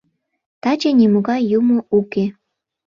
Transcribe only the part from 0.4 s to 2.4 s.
Таче нимогай юмо уке.